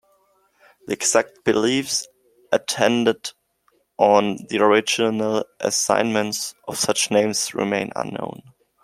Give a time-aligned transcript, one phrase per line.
[0.87, 2.07] The exact beliefs
[2.51, 3.35] attendant
[3.99, 8.41] on the original assignment of such names remain unknown.